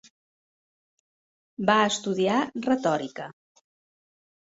[1.71, 3.33] Va estudiar retòrica.